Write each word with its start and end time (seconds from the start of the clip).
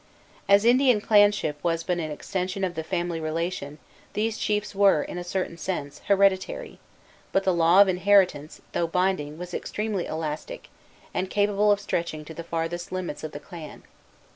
As 0.49 0.65
Indian 0.65 0.99
clanship 0.99 1.57
was 1.63 1.83
but 1.83 1.99
an 1.99 2.09
extension 2.09 2.63
of 2.63 2.73
the 2.73 2.83
family 2.83 3.19
relation, 3.19 3.77
these 4.13 4.39
chiefs 4.39 4.73
were, 4.73 5.03
in 5.03 5.19
a 5.19 5.23
certain 5.23 5.59
sense, 5.59 6.01
hereditary; 6.07 6.79
but 7.31 7.43
the 7.43 7.53
law 7.53 7.81
of 7.83 7.87
inheritance, 7.87 8.61
though 8.71 8.87
binding, 8.87 9.37
was 9.37 9.53
extremely 9.53 10.07
elastic, 10.07 10.69
and 11.13 11.29
capable 11.29 11.71
of 11.71 11.79
stretching 11.79 12.25
to 12.25 12.33
the 12.33 12.43
farthest 12.43 12.91
limits 12.91 13.23
of 13.23 13.31
the 13.31 13.39
clan. 13.39 13.83